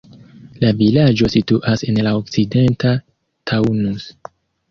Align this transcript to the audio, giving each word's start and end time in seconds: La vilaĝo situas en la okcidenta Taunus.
La 0.63 0.69
vilaĝo 0.79 1.27
situas 1.33 1.85
en 1.91 2.01
la 2.07 2.15
okcidenta 2.21 2.93
Taunus. 3.51 4.09